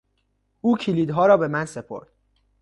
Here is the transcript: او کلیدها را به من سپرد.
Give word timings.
او 0.61 0.77
کلیدها 0.77 1.25
را 1.25 1.37
به 1.37 1.47
من 1.47 1.65
سپرد. 1.65 2.07